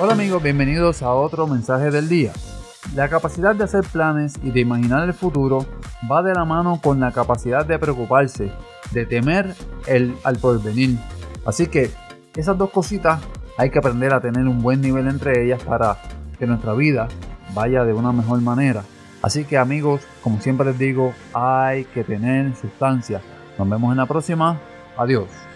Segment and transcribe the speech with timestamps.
[0.00, 2.32] Hola amigos, bienvenidos a otro mensaje del día.
[2.94, 5.66] La capacidad de hacer planes y de imaginar el futuro
[6.08, 8.52] va de la mano con la capacidad de preocuparse,
[8.92, 9.56] de temer
[9.88, 10.96] el al porvenir.
[11.44, 11.90] Así que
[12.36, 13.20] esas dos cositas
[13.56, 15.96] hay que aprender a tener un buen nivel entre ellas para
[16.38, 17.08] que nuestra vida
[17.52, 18.84] vaya de una mejor manera.
[19.20, 23.20] Así que amigos, como siempre les digo, hay que tener sustancia.
[23.58, 24.60] Nos vemos en la próxima.
[24.96, 25.47] Adiós.